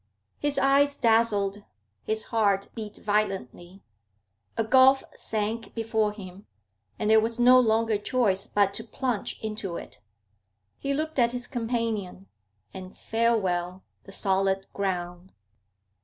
His 0.39 0.57
eyes 0.57 0.95
dazzled; 0.95 1.61
his 2.03 2.23
heart 2.33 2.69
beat 2.73 2.97
violently. 2.97 3.83
A 4.57 4.63
gulf 4.63 5.03
sank 5.13 5.75
before 5.75 6.11
him, 6.11 6.47
and 6.97 7.07
there 7.11 7.19
was 7.19 7.39
no 7.39 7.59
longer 7.59 7.99
choice 7.99 8.47
but 8.47 8.73
to 8.73 8.83
plunge 8.83 9.37
into 9.43 9.77
it. 9.77 9.99
He 10.79 10.91
looked 10.95 11.19
at 11.19 11.33
his 11.33 11.45
companion, 11.45 12.25
and 12.73 12.97
farewell 12.97 13.83
the 14.05 14.11
solid 14.11 14.65
ground. 14.73 15.33